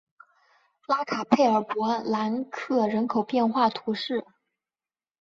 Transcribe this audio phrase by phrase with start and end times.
[0.87, 4.25] 拉卡佩尔博南克人口变化图示